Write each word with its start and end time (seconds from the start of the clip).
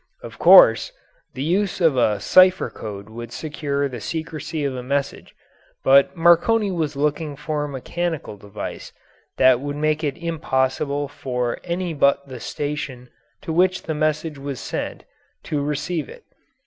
Of 0.23 0.39
course, 0.39 0.91
the 1.35 1.43
use 1.43 1.79
of 1.79 1.95
a 1.95 2.19
cipher 2.19 2.71
code 2.71 3.07
would 3.07 3.31
secure 3.31 3.87
the 3.87 4.01
secrecy 4.01 4.65
of 4.65 4.75
a 4.75 4.81
message, 4.81 5.35
but 5.83 6.17
Marconi 6.17 6.71
was 6.71 6.95
looking 6.95 7.35
for 7.35 7.65
a 7.65 7.69
mechanical 7.69 8.35
device 8.35 8.93
that 9.37 9.59
would 9.59 9.75
make 9.75 10.03
it 10.03 10.17
impossible 10.17 11.07
for 11.07 11.59
any 11.63 11.93
but 11.93 12.27
the 12.27 12.39
station 12.39 13.09
to 13.43 13.53
which 13.53 13.83
the 13.83 13.93
message 13.93 14.39
was 14.39 14.59
sent 14.59 15.03
to 15.43 15.61
receive 15.63 16.09
it. 16.09 16.23